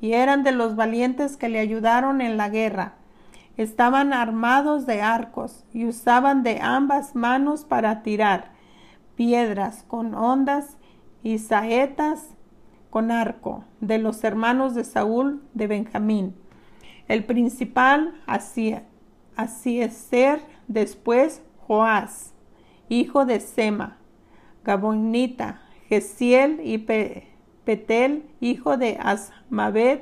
y 0.00 0.12
eran 0.12 0.42
de 0.42 0.52
los 0.52 0.76
valientes 0.76 1.36
que 1.36 1.48
le 1.48 1.58
ayudaron 1.58 2.20
en 2.20 2.36
la 2.36 2.48
guerra. 2.48 2.94
Estaban 3.56 4.12
armados 4.12 4.86
de 4.86 5.02
arcos 5.02 5.64
y 5.72 5.84
usaban 5.84 6.42
de 6.42 6.60
ambas 6.62 7.14
manos 7.14 7.64
para 7.64 8.02
tirar 8.02 8.52
piedras 9.16 9.84
con 9.86 10.14
ondas 10.14 10.78
y 11.22 11.38
saetas 11.38 12.34
con 12.88 13.10
arco 13.10 13.64
de 13.80 13.98
los 13.98 14.24
hermanos 14.24 14.74
de 14.74 14.84
Saúl 14.84 15.42
de 15.52 15.66
Benjamín. 15.66 16.34
El 17.06 17.24
principal 17.24 18.14
hacía, 18.26 18.84
es 19.36 19.94
ser 19.94 20.40
después 20.68 21.42
Joás, 21.66 22.32
hijo 22.88 23.26
de 23.26 23.40
Sema, 23.40 23.99
Gabonita, 24.64 25.62
Gesiel 25.88 26.60
y 26.62 26.78
Petel, 27.64 28.24
hijo 28.40 28.76
de 28.76 28.98
Asmabed, 29.00 30.00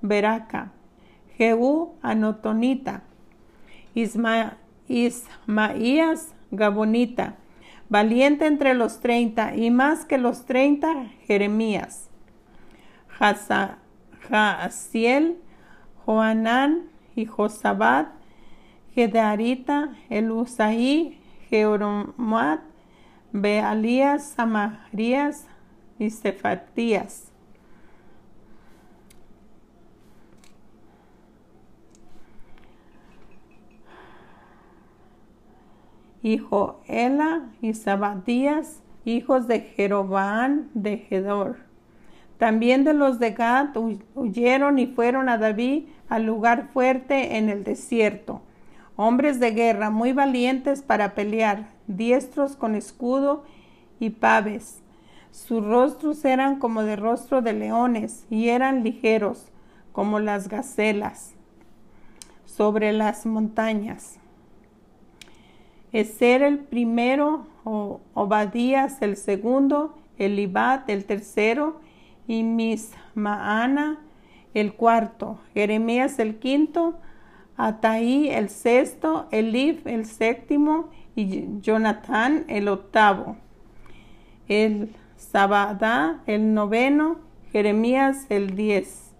Beraca, 0.00 0.72
Jehú, 1.36 1.94
Anotonita, 2.02 3.02
Isma, 3.94 4.58
Ismaías, 4.88 6.34
Gabonita, 6.50 7.36
valiente 7.88 8.46
entre 8.46 8.74
los 8.74 9.00
treinta 9.00 9.56
y 9.56 9.70
más 9.70 10.04
que 10.04 10.18
los 10.18 10.44
treinta, 10.44 11.06
Jeremías, 11.26 12.08
Jaasiel, 14.28 15.38
Joanán 16.04 16.84
y 17.16 17.26
Josabat, 17.26 18.08
Gedarita, 18.94 19.96
Elusaí, 20.08 21.20
Jeoromat, 21.50 22.60
Bealías, 23.40 24.24
Samarías 24.36 25.46
y 25.98 26.10
Cefatías. 26.10 27.32
Hijo 36.22 36.80
Ela 36.86 37.50
y 37.62 37.74
Sabadías, 37.74 38.82
hijos 39.04 39.46
de 39.46 39.60
Jerobaán 39.60 40.68
de 40.74 40.98
Gedor. 40.98 41.58
También 42.38 42.84
de 42.84 42.92
los 42.92 43.18
de 43.18 43.30
Gad 43.32 43.70
huyeron 44.14 44.78
y 44.78 44.86
fueron 44.86 45.28
a 45.28 45.38
David 45.38 45.84
al 46.08 46.24
lugar 46.24 46.68
fuerte 46.72 47.36
en 47.36 47.48
el 47.48 47.64
desierto 47.64 48.42
hombres 48.98 49.38
de 49.38 49.52
guerra 49.52 49.90
muy 49.90 50.12
valientes 50.12 50.82
para 50.82 51.14
pelear, 51.14 51.68
diestros 51.88 52.54
con 52.54 52.74
escudo 52.74 53.42
y 53.98 54.10
paves. 54.10 54.80
Sus 55.32 55.64
rostros 55.64 56.24
eran 56.24 56.58
como 56.58 56.84
de 56.84 56.96
rostro 56.96 57.42
de 57.42 57.52
leones 57.52 58.26
y 58.30 58.48
eran 58.48 58.84
ligeros 58.84 59.48
como 59.92 60.20
las 60.20 60.48
gacelas 60.48 61.34
sobre 62.44 62.92
las 62.92 63.26
montañas. 63.26 64.18
Eser 65.92 66.42
el 66.42 66.58
primero, 66.58 67.46
Obadías 67.64 69.02
el 69.02 69.16
segundo, 69.16 69.96
Elibat 70.16 70.88
el 70.88 71.04
tercero 71.04 71.80
y 72.26 72.42
Mismaana 72.42 73.98
el 74.54 74.74
cuarto, 74.74 75.38
Jeremías 75.54 76.18
el 76.18 76.38
quinto, 76.38 76.98
Ataí 77.56 78.28
el 78.30 78.50
sexto, 78.50 79.26
Elif 79.32 79.84
el 79.86 80.06
séptimo 80.06 80.90
y 81.18 81.60
Jonathan 81.60 82.44
el 82.46 82.68
octavo. 82.68 83.36
El 84.46 84.94
Sabadá 85.16 86.22
el 86.26 86.54
noveno, 86.54 87.18
Jeremías 87.50 88.26
el 88.28 88.54
diez, 88.54 89.10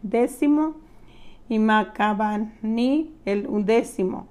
décimo 0.00 0.76
y 1.50 1.58
Macabani 1.58 3.12
el 3.26 3.46
undécimo. 3.46 4.28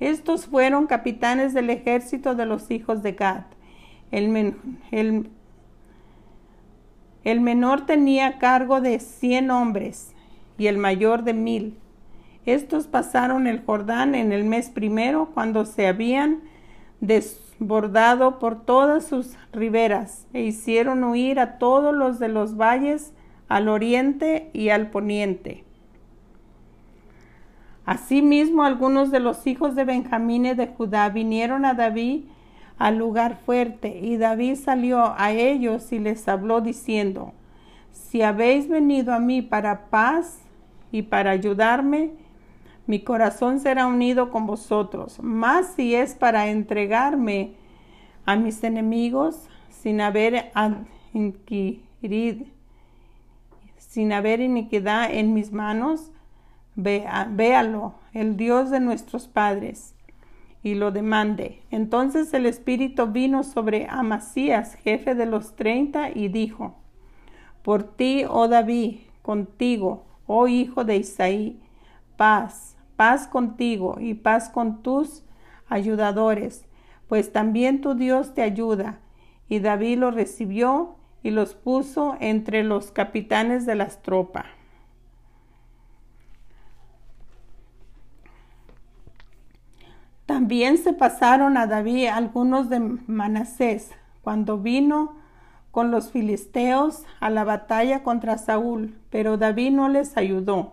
Estos 0.00 0.46
fueron 0.46 0.88
capitanes 0.88 1.54
del 1.54 1.70
ejército 1.70 2.34
de 2.34 2.46
los 2.46 2.72
hijos 2.72 3.04
de 3.04 3.12
Gad. 3.12 3.44
El 4.10 4.28
menor 7.40 7.86
tenía 7.86 8.38
cargo 8.38 8.80
de 8.80 8.98
cien 8.98 9.52
hombres 9.52 10.12
y 10.58 10.66
el 10.66 10.78
mayor 10.78 11.22
de 11.22 11.34
mil. 11.34 11.78
Estos 12.46 12.86
pasaron 12.86 13.46
el 13.46 13.64
Jordán 13.64 14.14
en 14.14 14.32
el 14.32 14.44
mes 14.44 14.68
primero, 14.68 15.30
cuando 15.32 15.64
se 15.64 15.86
habían 15.86 16.40
desbordado 17.00 18.38
por 18.38 18.64
todas 18.64 19.06
sus 19.06 19.36
riberas, 19.52 20.26
e 20.32 20.42
hicieron 20.42 21.04
huir 21.04 21.40
a 21.40 21.58
todos 21.58 21.94
los 21.94 22.18
de 22.18 22.28
los 22.28 22.56
valles 22.56 23.12
al 23.48 23.68
oriente 23.68 24.50
y 24.52 24.68
al 24.68 24.90
poniente. 24.90 25.64
Asimismo, 27.86 28.64
algunos 28.64 29.10
de 29.10 29.20
los 29.20 29.46
hijos 29.46 29.74
de 29.74 29.84
Benjamín 29.84 30.46
y 30.46 30.54
de 30.54 30.66
Judá 30.68 31.08
vinieron 31.10 31.64
a 31.64 31.74
David 31.74 32.24
al 32.78 32.98
lugar 32.98 33.38
fuerte, 33.44 34.00
y 34.00 34.16
David 34.16 34.56
salió 34.56 35.14
a 35.16 35.32
ellos 35.32 35.92
y 35.92 35.98
les 35.98 36.26
habló 36.28 36.60
diciendo, 36.60 37.32
Si 37.92 38.22
habéis 38.22 38.68
venido 38.68 39.14
a 39.14 39.18
mí 39.18 39.42
para 39.42 39.86
paz 39.86 40.40
y 40.90 41.02
para 41.02 41.30
ayudarme, 41.30 42.23
mi 42.86 43.00
corazón 43.00 43.60
será 43.60 43.86
unido 43.86 44.30
con 44.30 44.46
vosotros, 44.46 45.18
más 45.22 45.72
si 45.74 45.94
es 45.94 46.14
para 46.14 46.48
entregarme 46.48 47.54
a 48.26 48.36
mis 48.36 48.62
enemigos 48.62 49.48
sin 49.70 50.00
haber 50.00 50.52
sin 53.78 54.12
haber 54.12 54.40
iniquidad 54.40 55.12
en 55.12 55.32
mis 55.32 55.52
manos, 55.52 56.10
véalo, 56.74 57.94
el 58.12 58.36
Dios 58.36 58.70
de 58.70 58.80
nuestros 58.80 59.28
padres, 59.28 59.94
y 60.62 60.74
lo 60.74 60.90
demande. 60.90 61.62
Entonces 61.70 62.34
el 62.34 62.46
Espíritu 62.46 63.06
vino 63.06 63.44
sobre 63.44 63.86
Amasías, 63.88 64.74
jefe 64.74 65.14
de 65.14 65.26
los 65.26 65.56
treinta, 65.56 66.10
y 66.10 66.28
dijo, 66.28 66.74
Por 67.62 67.84
ti, 67.84 68.24
oh 68.28 68.48
David, 68.48 68.96
contigo, 69.22 70.04
oh 70.26 70.48
hijo 70.48 70.84
de 70.84 70.96
Isaí, 70.96 71.60
paz 72.16 72.73
paz 72.96 73.26
contigo 73.26 73.96
y 74.00 74.14
paz 74.14 74.48
con 74.48 74.82
tus 74.82 75.24
ayudadores, 75.68 76.64
pues 77.08 77.32
también 77.32 77.80
tu 77.80 77.94
Dios 77.94 78.34
te 78.34 78.42
ayuda. 78.42 79.00
Y 79.48 79.58
David 79.58 79.98
los 79.98 80.14
recibió 80.14 80.96
y 81.22 81.30
los 81.30 81.54
puso 81.54 82.16
entre 82.20 82.64
los 82.64 82.90
capitanes 82.90 83.66
de 83.66 83.74
las 83.74 84.02
tropas. 84.02 84.46
También 90.26 90.78
se 90.78 90.94
pasaron 90.94 91.58
a 91.58 91.66
David 91.66 92.06
algunos 92.06 92.70
de 92.70 92.80
Manasés 92.80 93.90
cuando 94.22 94.58
vino 94.58 95.16
con 95.70 95.90
los 95.90 96.10
filisteos 96.10 97.04
a 97.20 97.28
la 97.28 97.44
batalla 97.44 98.02
contra 98.02 98.38
Saúl, 98.38 98.96
pero 99.10 99.36
David 99.36 99.72
no 99.72 99.88
les 99.88 100.16
ayudó 100.16 100.72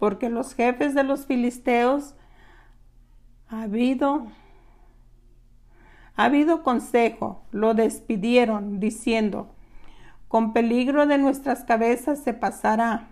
porque 0.00 0.30
los 0.30 0.54
jefes 0.54 0.94
de 0.94 1.04
los 1.04 1.26
filisteos 1.26 2.14
ha 3.48 3.62
habido 3.62 4.26
ha 6.16 6.24
habido 6.24 6.62
consejo, 6.62 7.42
lo 7.50 7.72
despidieron 7.72 8.80
diciendo, 8.80 9.54
con 10.28 10.52
peligro 10.52 11.06
de 11.06 11.16
nuestras 11.18 11.64
cabezas 11.64 12.18
se 12.18 12.34
pasará 12.34 13.08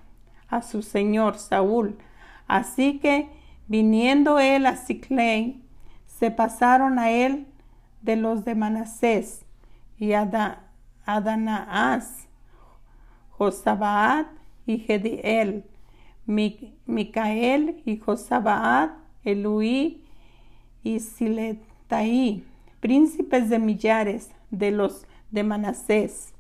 a 0.49 0.61
su 0.61 0.83
señor 0.83 1.39
Saúl. 1.39 1.97
Así 2.47 2.99
que 2.99 3.31
viniendo 3.67 4.39
él 4.41 4.67
a 4.67 4.77
Siclei, 4.77 5.63
se 6.07 6.31
pasaron 6.31 6.99
a 6.99 7.11
él 7.11 7.47
de 8.03 8.17
los 8.17 8.45
de 8.45 8.55
Manasés 8.55 9.47
y 9.97 10.13
a 10.13 10.61
Adanaas, 11.07 12.29
Josabaat 13.31 14.27
y 14.67 14.79
Gediel 14.79 15.65
Micael 16.29 17.83
y 17.87 17.97
Josabaad, 17.97 18.91
Eluí 19.25 20.05
y 20.85 21.01
Siletaí, 21.01 22.45
príncipes 22.81 23.49
de 23.49 23.59
millares 23.59 24.31
de 24.51 24.71
los 24.71 25.07
de 25.31 25.43
Manasés. 25.43 26.35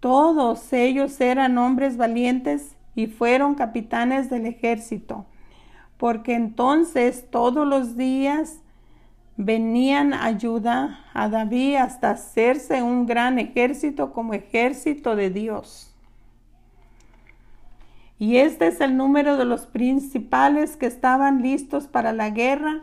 todos 0.00 0.72
ellos 0.72 1.20
eran 1.20 1.58
hombres 1.58 1.96
valientes 1.96 2.74
y 2.96 3.06
fueron 3.06 3.54
capitanes 3.54 4.28
del 4.30 4.46
ejército, 4.46 5.26
porque 5.96 6.34
entonces 6.34 7.30
todos 7.30 7.68
los 7.68 7.96
días 7.96 8.62
venían 9.42 10.12
ayuda 10.12 11.00
a 11.14 11.30
David 11.30 11.76
hasta 11.76 12.10
hacerse 12.10 12.82
un 12.82 13.06
gran 13.06 13.38
ejército 13.38 14.12
como 14.12 14.34
ejército 14.34 15.16
de 15.16 15.30
Dios. 15.30 15.94
Y 18.18 18.36
este 18.36 18.66
es 18.66 18.82
el 18.82 18.98
número 18.98 19.38
de 19.38 19.46
los 19.46 19.64
principales 19.64 20.76
que 20.76 20.84
estaban 20.84 21.40
listos 21.40 21.86
para 21.86 22.12
la 22.12 22.28
guerra 22.28 22.82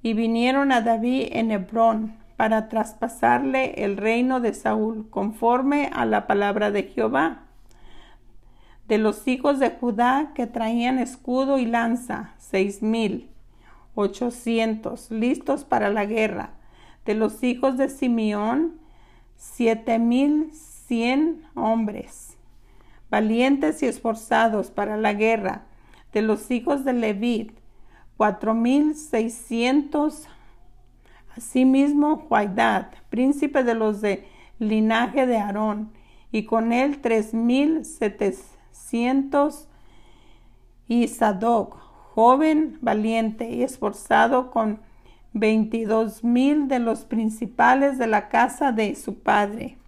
y 0.00 0.14
vinieron 0.14 0.70
a 0.70 0.80
David 0.80 1.26
en 1.32 1.50
Hebrón 1.50 2.14
para 2.36 2.68
traspasarle 2.68 3.84
el 3.84 3.96
reino 3.96 4.38
de 4.38 4.54
Saúl 4.54 5.10
conforme 5.10 5.90
a 5.92 6.04
la 6.04 6.28
palabra 6.28 6.70
de 6.70 6.84
Jehová. 6.84 7.42
De 8.86 8.98
los 8.98 9.26
hijos 9.26 9.58
de 9.58 9.70
Judá 9.70 10.30
que 10.36 10.46
traían 10.46 11.00
escudo 11.00 11.58
y 11.58 11.66
lanza, 11.66 12.34
seis 12.38 12.80
mil 12.80 13.28
800 13.94 15.10
listos 15.10 15.64
para 15.64 15.90
la 15.90 16.06
guerra. 16.06 16.54
De 17.04 17.14
los 17.14 17.42
hijos 17.42 17.76
de 17.76 17.88
Simeón, 17.88 18.78
siete 19.36 19.98
mil 19.98 20.52
cien 20.52 21.42
hombres, 21.54 22.36
valientes 23.10 23.82
y 23.82 23.86
esforzados 23.86 24.70
para 24.70 24.96
la 24.96 25.14
guerra. 25.14 25.62
De 26.12 26.22
los 26.22 26.50
hijos 26.50 26.84
de 26.84 26.92
mil 28.54 28.94
seiscientos. 28.94 30.26
Asimismo, 31.36 32.16
Juaidad, 32.28 32.90
príncipe 33.08 33.62
de 33.62 33.74
los 33.74 34.00
de 34.00 34.26
linaje 34.58 35.26
de 35.26 35.38
Aarón, 35.38 35.92
y 36.32 36.44
con 36.44 36.72
él 36.72 37.00
tres 37.00 37.32
mil 37.34 37.84
setecientos. 37.84 39.68
Y 40.86 41.08
Sadoc, 41.08 41.76
joven, 42.20 42.76
valiente 42.82 43.48
y 43.48 43.62
esforzado 43.62 44.50
con 44.50 44.80
veintidós 45.32 46.22
mil 46.22 46.68
de 46.68 46.78
los 46.78 47.06
principales 47.06 47.96
de 47.96 48.06
la 48.06 48.28
casa 48.28 48.72
de 48.72 48.94
su 48.94 49.20
padre. 49.20 49.78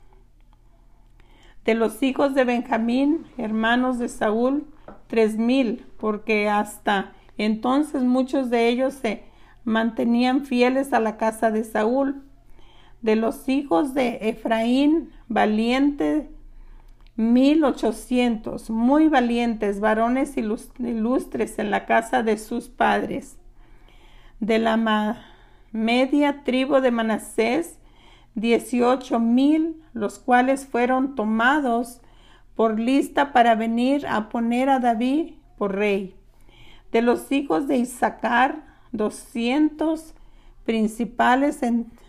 De 1.66 1.74
los 1.74 2.02
hijos 2.02 2.34
de 2.34 2.44
Benjamín, 2.44 3.26
hermanos 3.36 3.98
de 3.98 4.08
Saúl, 4.08 4.66
tres 5.08 5.36
mil, 5.36 5.84
porque 5.98 6.48
hasta 6.48 7.12
entonces 7.36 8.02
muchos 8.02 8.48
de 8.48 8.68
ellos 8.68 8.94
se 8.94 9.24
mantenían 9.64 10.46
fieles 10.46 10.94
a 10.94 11.00
la 11.00 11.18
casa 11.18 11.50
de 11.50 11.64
Saúl. 11.64 12.22
De 13.02 13.14
los 13.14 13.46
hijos 13.46 13.92
de 13.92 14.30
Efraín, 14.30 15.10
valiente 15.28 16.30
mil 17.22 17.62
ochocientos 17.64 18.68
muy 18.68 19.08
valientes 19.08 19.80
varones 19.80 20.36
ilustres 20.36 21.58
en 21.58 21.70
la 21.70 21.86
casa 21.86 22.22
de 22.22 22.36
sus 22.36 22.68
padres. 22.68 23.36
De 24.40 24.58
la 24.58 25.22
media 25.70 26.42
tribu 26.42 26.80
de 26.80 26.90
Manasés, 26.90 27.78
dieciocho 28.34 29.20
mil, 29.20 29.80
los 29.92 30.18
cuales 30.18 30.66
fueron 30.66 31.14
tomados 31.14 32.00
por 32.56 32.80
lista 32.80 33.32
para 33.32 33.54
venir 33.54 34.06
a 34.06 34.28
poner 34.28 34.68
a 34.68 34.80
David 34.80 35.34
por 35.56 35.76
rey. 35.76 36.16
De 36.90 37.02
los 37.02 37.30
hijos 37.30 37.68
de 37.68 37.76
Isaacar, 37.76 38.64
doscientos 38.90 40.14
principales 40.64 41.60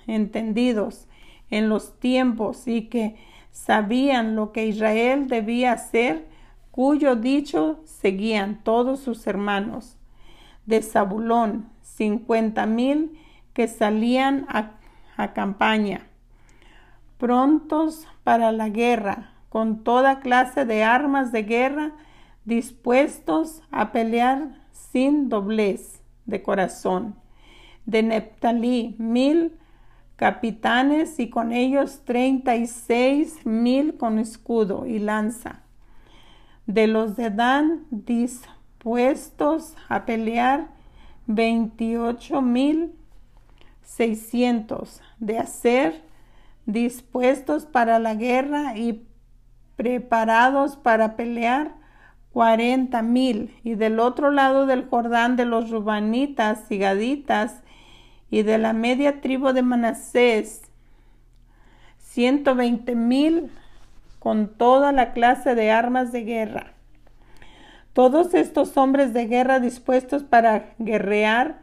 entendidos 0.08 1.08
en 1.50 1.70
los 1.70 2.00
tiempos 2.00 2.68
y 2.68 2.90
que 2.90 3.16
sabían 3.54 4.36
lo 4.36 4.52
que 4.52 4.66
Israel 4.66 5.30
debía 5.30 5.72
hacer, 5.72 6.28
cuyo 6.72 7.16
dicho 7.16 7.80
seguían 7.86 8.62
todos 8.64 9.00
sus 9.00 9.26
hermanos. 9.28 9.98
De 10.66 10.82
Zabulón, 10.82 11.70
cincuenta 11.82 12.66
mil 12.66 13.18
que 13.54 13.68
salían 13.68 14.48
a, 14.50 14.72
campaña, 15.34 16.08
prontos 17.18 18.08
para 18.24 18.52
la 18.52 18.70
guerra, 18.70 19.34
con 19.50 19.84
toda 19.84 20.20
clase 20.20 20.66
de 20.66 20.84
armas 20.84 21.32
de 21.32 21.44
guerra, 21.44 21.92
dispuestos 22.46 23.62
a 23.72 23.92
pelear 23.92 24.64
sin 24.72 25.30
doblez 25.30 26.02
de 26.26 26.42
corazón. 26.42 27.16
De 27.86 28.02
Neptalí, 28.02 28.96
mil 28.98 29.60
capitanes 30.24 31.20
y 31.20 31.30
con 31.30 31.52
ellos 31.52 32.00
treinta 32.06 32.56
y 32.56 32.68
seis 32.68 33.46
mil 33.46 33.98
con 33.98 34.20
escudo 34.20 34.86
y 34.86 35.00
lanza. 35.00 35.64
De 36.66 36.88
los 36.88 37.18
de 37.18 37.30
Dan 37.30 37.84
dispuestos 37.90 39.76
a 39.90 40.06
pelear 40.06 40.70
veintiocho 41.28 42.42
mil 42.42 42.94
seiscientos 43.82 45.02
de 45.20 45.40
hacer, 45.40 46.02
dispuestos 46.66 47.66
para 47.66 48.00
la 48.00 48.16
guerra 48.16 48.78
y 48.78 49.06
preparados 49.76 50.78
para 50.78 51.18
pelear, 51.18 51.76
cuarenta 52.32 53.02
mil. 53.02 53.54
Y 53.66 53.76
del 53.76 54.00
otro 54.00 54.32
lado 54.32 54.68
del 54.68 54.88
Jordán 54.88 55.36
de 55.36 55.44
los 55.44 55.70
Rubanitas 55.70 56.72
y 56.72 56.78
Gaditas 56.78 57.62
y 58.34 58.42
de 58.42 58.58
la 58.58 58.74
media 58.74 59.22
tribu 59.22 59.54
de 59.54 59.62
Manasés, 59.62 60.64
ciento 62.00 62.56
veinte 62.56 62.96
mil 62.96 63.52
con 64.18 64.58
toda 64.58 64.92
la 64.92 65.14
clase 65.14 65.54
de 65.54 65.70
armas 65.70 66.12
de 66.12 66.24
guerra. 66.24 66.74
Todos 67.94 68.34
estos 68.34 68.76
hombres 68.76 69.14
de 69.14 69.28
guerra 69.28 69.60
dispuestos 69.60 70.24
para 70.24 70.74
guerrear 70.80 71.60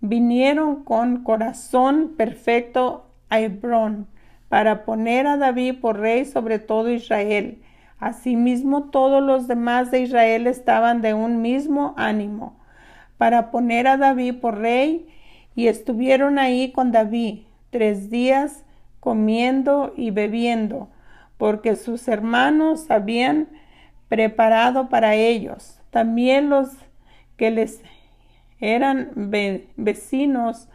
vinieron 0.00 0.84
con 0.84 1.24
corazón 1.24 2.14
perfecto 2.16 3.04
a 3.28 3.40
Hebrón 3.40 4.06
para 4.48 4.84
poner 4.84 5.26
a 5.26 5.36
David 5.36 5.80
por 5.80 5.98
rey 5.98 6.24
sobre 6.24 6.60
todo 6.60 6.88
Israel. 6.88 7.60
Asimismo 7.98 8.90
todos 8.90 9.20
los 9.24 9.48
demás 9.48 9.90
de 9.90 10.02
Israel 10.02 10.46
estaban 10.46 11.02
de 11.02 11.14
un 11.14 11.42
mismo 11.42 11.94
ánimo 11.96 12.60
para 13.18 13.50
poner 13.50 13.88
a 13.88 13.96
David 13.96 14.36
por 14.36 14.58
rey 14.58 15.11
y 15.54 15.68
estuvieron 15.68 16.38
ahí 16.38 16.72
con 16.72 16.92
David 16.92 17.40
tres 17.70 18.10
días 18.10 18.64
comiendo 19.00 19.92
y 19.96 20.10
bebiendo, 20.10 20.88
porque 21.36 21.76
sus 21.76 22.06
hermanos 22.08 22.90
habían 22.90 23.48
preparado 24.08 24.88
para 24.88 25.14
ellos. 25.14 25.80
También 25.90 26.48
los 26.48 26.68
que 27.36 27.50
les 27.50 27.82
eran 28.60 29.10
vecinos 29.76 30.68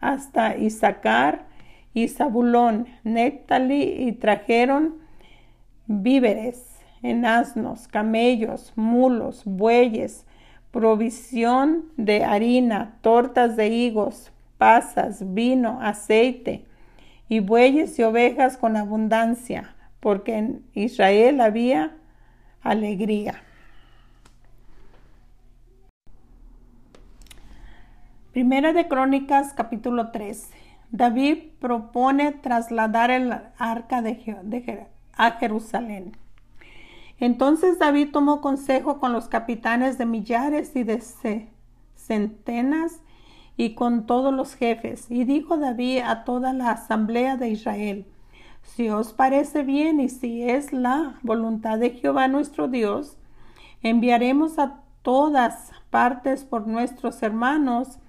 hasta 0.00 0.56
Isaacar 0.56 1.46
y 1.94 2.08
Zabulón, 2.08 2.88
Néctali 3.04 3.82
y 4.08 4.12
trajeron 4.12 4.96
víveres 5.86 6.80
en 7.02 7.24
asnos, 7.24 7.88
camellos, 7.88 8.72
mulos, 8.76 9.42
bueyes, 9.44 10.26
provisión 10.72 11.84
de 11.96 12.24
harina, 12.24 12.96
tortas 13.02 13.56
de 13.56 13.68
higos, 13.68 14.32
pasas, 14.58 15.34
vino, 15.34 15.80
aceite 15.80 16.64
y 17.28 17.40
bueyes 17.40 17.98
y 17.98 18.02
ovejas 18.02 18.56
con 18.56 18.76
abundancia, 18.76 19.76
porque 20.00 20.36
en 20.38 20.64
Israel 20.74 21.40
había 21.40 21.92
alegría. 22.62 23.42
Primera 28.32 28.72
de 28.72 28.88
Crónicas 28.88 29.52
capítulo 29.52 30.10
13. 30.10 30.54
David 30.90 31.38
propone 31.60 32.32
trasladar 32.32 33.10
el 33.10 33.30
arca 33.58 34.00
de, 34.00 34.86
a 35.14 35.32
Jerusalén. 35.32 36.16
Entonces 37.22 37.78
David 37.78 38.08
tomó 38.10 38.40
consejo 38.40 38.98
con 38.98 39.12
los 39.12 39.28
capitanes 39.28 39.96
de 39.96 40.06
millares 40.06 40.74
y 40.74 40.82
de 40.82 41.00
centenas 41.94 43.00
y 43.56 43.76
con 43.76 44.06
todos 44.06 44.34
los 44.34 44.56
jefes. 44.56 45.06
Y 45.08 45.22
dijo 45.22 45.56
David 45.56 46.00
a 46.04 46.24
toda 46.24 46.52
la 46.52 46.72
asamblea 46.72 47.36
de 47.36 47.50
Israel, 47.50 48.06
si 48.62 48.88
os 48.88 49.12
parece 49.12 49.62
bien 49.62 50.00
y 50.00 50.08
si 50.08 50.42
es 50.42 50.72
la 50.72 51.20
voluntad 51.22 51.78
de 51.78 51.90
Jehová 51.90 52.26
nuestro 52.26 52.66
Dios, 52.66 53.18
enviaremos 53.84 54.58
a 54.58 54.80
todas 55.02 55.70
partes 55.90 56.42
por 56.42 56.66
nuestros 56.66 57.22
hermanos 57.22 58.00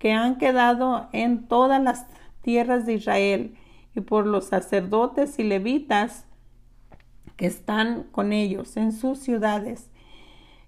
que 0.00 0.10
han 0.10 0.38
quedado 0.38 1.06
en 1.12 1.46
todas 1.46 1.80
las 1.80 2.06
tierras 2.42 2.84
de 2.84 2.94
Israel 2.94 3.56
y 3.94 4.00
por 4.00 4.26
los 4.26 4.46
sacerdotes 4.46 5.38
y 5.38 5.44
levitas 5.44 6.25
que 7.36 7.46
están 7.46 8.04
con 8.12 8.32
ellos 8.32 8.76
en 8.76 8.92
sus 8.92 9.18
ciudades, 9.18 9.90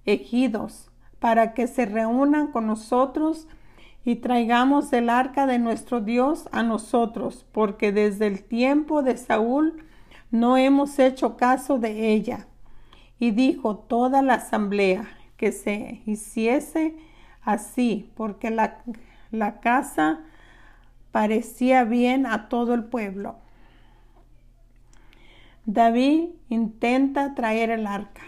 ejidos, 0.04 0.90
para 1.18 1.54
que 1.54 1.66
se 1.66 1.87
reúnan 1.87 2.48
con 2.48 2.66
nosotros 2.66 3.48
y 4.04 4.16
traigamos 4.16 4.92
el 4.92 5.11
arca 5.11 5.46
de 5.46 5.59
nuestro 5.59 6.00
Dios 6.00 6.48
a 6.52 6.62
nosotros, 6.62 7.44
porque 7.52 7.92
desde 7.92 8.26
el 8.26 8.44
tiempo 8.44 9.02
de 9.02 9.16
Saúl 9.16 9.85
no 10.31 10.57
hemos 10.57 10.98
hecho 10.98 11.37
caso 11.37 11.78
de 11.78 12.12
ella. 12.12 12.46
Y 13.18 13.33
dijo 13.33 13.76
toda 13.76 14.22
la 14.22 14.35
asamblea 14.35 15.09
que 15.37 15.52
se 15.52 16.02
hiciese 16.07 16.94
así, 17.42 18.11
porque 18.14 18.50
la, 18.50 18.78
la 19.31 19.61
casa 19.61 20.20
parecía 21.11 21.85
bien 21.85 22.26
a 22.26 22.48
todo 22.48 22.74
el 22.74 22.85
pueblo. 22.85 23.37
David 25.70 26.31
intenta 26.48 27.35
traer 27.35 27.68
el 27.68 27.87
arca. 27.87 28.22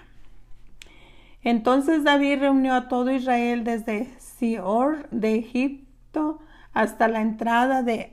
Entonces 1.43 2.05
David 2.05 2.41
reunió 2.41 2.75
a 2.75 2.89
todo 2.89 3.11
Israel 3.11 3.65
desde 3.65 4.11
Sior 4.19 5.09
de 5.09 5.37
Egipto 5.37 6.41
hasta 6.75 7.09
la 7.09 7.23
entrada 7.23 7.83
de 7.83 8.13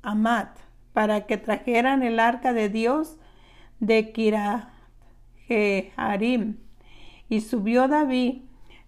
Amat 0.00 0.56
para 0.94 1.26
que 1.26 1.36
trajeran 1.36 2.02
el 2.02 2.18
arca 2.18 2.54
de 2.54 2.70
Dios 2.70 3.18
de 3.80 4.12
Kirajearim. 4.12 6.56
Y 7.28 7.42
subió 7.42 7.86
David 7.86 8.44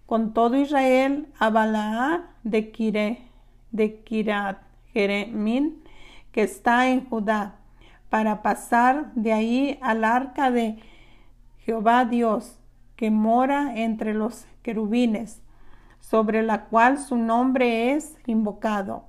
con 0.07 0.33
todo 0.33 0.55
Israel 0.55 1.27
a 1.37 1.51
Balaá 1.51 2.31
de, 2.41 3.19
de 3.69 4.01
Kirat 4.01 4.57
Jeremín, 4.91 5.83
que 6.31 6.41
está 6.41 6.89
en 6.89 7.07
Judá, 7.07 7.59
para 8.09 8.41
pasar 8.41 9.13
de 9.13 9.33
ahí 9.33 9.79
al 9.81 10.03
arca 10.03 10.51
de 10.51 10.79
Jehová 11.59 12.05
Dios, 12.05 12.59
que 12.95 13.11
mora 13.11 13.75
entre 13.75 14.13
los 14.13 14.45
querubines, 14.61 15.41
sobre 15.99 16.41
la 16.41 16.65
cual 16.65 16.97
su 16.97 17.17
nombre 17.17 17.93
es 17.93 18.17
invocado. 18.25 19.05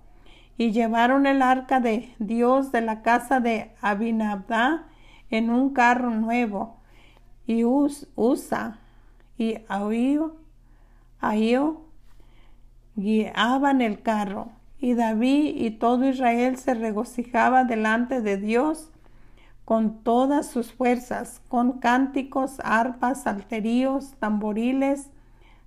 Y 0.56 0.72
llevaron 0.72 1.26
el 1.26 1.40
arca 1.40 1.80
de 1.80 2.12
Dios 2.18 2.72
de 2.72 2.80
la 2.80 3.02
casa 3.02 3.40
de 3.40 3.70
Abinadá 3.80 4.88
en 5.30 5.50
un 5.50 5.72
carro 5.72 6.10
nuevo, 6.10 6.78
y 7.46 7.64
Usa 7.64 8.78
y 9.38 9.58
Ahío 9.68 10.34
guiaban 12.96 13.80
el 13.80 14.02
carro 14.02 14.57
y 14.80 14.94
David 14.94 15.56
y 15.56 15.70
todo 15.72 16.08
Israel 16.08 16.56
se 16.56 16.74
regocijaba 16.74 17.64
delante 17.64 18.20
de 18.20 18.36
Dios 18.36 18.90
con 19.64 20.02
todas 20.02 20.46
sus 20.46 20.72
fuerzas, 20.72 21.42
con 21.48 21.78
cánticos, 21.78 22.58
arpas, 22.64 23.24
salterios, 23.24 24.14
tamboriles, 24.18 25.10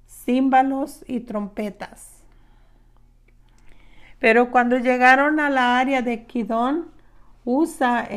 címbalos 0.07 1.03
y 1.07 1.19
trompetas. 1.19 2.23
Pero 4.19 4.51
cuando 4.51 4.77
llegaron 4.77 5.39
a 5.39 5.49
la 5.49 5.79
área 5.79 6.01
de 6.01 6.25
Kidón, 6.25 6.87
Usa 7.43 8.07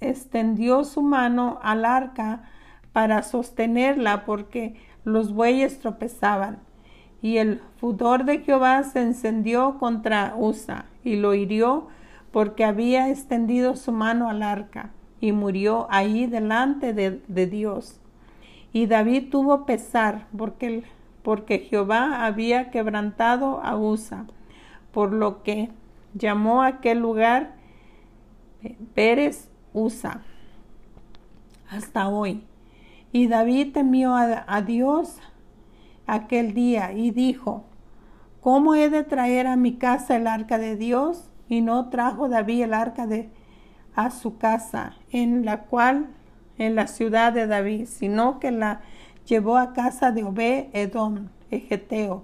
extendió 0.00 0.84
su 0.84 1.00
mano 1.00 1.58
al 1.62 1.86
arca 1.86 2.42
para 2.92 3.22
sostenerla 3.22 4.26
porque 4.26 4.76
los 5.04 5.32
bueyes 5.32 5.80
tropezaban. 5.80 6.58
Y 7.24 7.38
el 7.38 7.62
fudor 7.78 8.26
de 8.26 8.40
Jehová 8.40 8.82
se 8.82 9.00
encendió 9.00 9.78
contra 9.78 10.34
Usa 10.36 10.84
y 11.02 11.16
lo 11.16 11.32
hirió 11.32 11.88
porque 12.32 12.66
había 12.66 13.08
extendido 13.08 13.76
su 13.76 13.92
mano 13.92 14.28
al 14.28 14.42
arca 14.42 14.90
y 15.22 15.32
murió 15.32 15.86
ahí 15.88 16.26
delante 16.26 16.92
de, 16.92 17.46
Dios. 17.46 17.98
Y 18.74 18.84
David 18.84 19.30
tuvo 19.30 19.64
pesar 19.64 20.26
porque, 20.36 20.84
porque 21.22 21.60
Jehová 21.60 22.26
había 22.26 22.70
quebrantado 22.70 23.58
a 23.64 23.74
Usa, 23.74 24.26
por 24.92 25.10
lo 25.10 25.42
que 25.42 25.70
llamó 26.12 26.60
a 26.60 26.66
aquel 26.66 26.98
lugar 26.98 27.54
eh, 28.62 28.76
Pérez 28.92 29.48
Usa 29.72 30.20
hasta 31.70 32.06
hoy. 32.06 32.44
Y 33.12 33.28
David 33.28 33.72
temió 33.72 34.14
a 34.14 34.60
Dios 34.60 35.20
aquel 36.06 36.54
día 36.54 36.92
y 36.92 37.10
dijo, 37.10 37.64
¿cómo 38.40 38.74
he 38.74 38.90
de 38.90 39.04
traer 39.04 39.46
a 39.46 39.56
mi 39.56 39.74
casa 39.74 40.16
el 40.16 40.26
arca 40.26 40.58
de 40.58 40.76
Dios? 40.76 41.30
Y 41.48 41.60
no 41.60 41.88
trajo 41.88 42.28
David 42.28 42.64
el 42.64 42.74
arca 42.74 43.06
de 43.06 43.30
a 43.94 44.10
su 44.10 44.38
casa, 44.38 44.96
en 45.10 45.44
la 45.44 45.62
cual, 45.62 46.08
en 46.58 46.74
la 46.74 46.86
ciudad 46.86 47.32
de 47.32 47.46
David, 47.46 47.86
sino 47.86 48.40
que 48.40 48.50
la 48.50 48.80
llevó 49.26 49.56
a 49.56 49.72
casa 49.72 50.10
de 50.10 50.24
Obed 50.24 50.66
Edom, 50.72 51.28
Egeteo. 51.50 52.22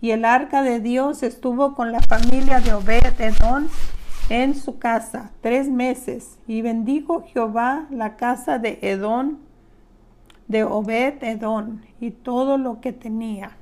Y 0.00 0.12
el 0.12 0.24
arca 0.24 0.62
de 0.62 0.80
Dios 0.80 1.22
estuvo 1.22 1.74
con 1.74 1.92
la 1.92 2.00
familia 2.00 2.60
de 2.60 2.72
Obed 2.72 3.20
Edom 3.20 3.68
en 4.30 4.54
su 4.54 4.78
casa 4.78 5.30
tres 5.40 5.68
meses, 5.68 6.38
y 6.46 6.62
bendijo 6.62 7.24
Jehová 7.26 7.86
la 7.90 8.16
casa 8.16 8.58
de 8.58 8.78
Edom 8.82 9.38
de 10.48 10.64
Obed 10.64 11.22
Edom 11.22 11.82
y 12.00 12.10
todo 12.10 12.58
lo 12.58 12.80
que 12.80 12.92
tenía. 12.92 13.57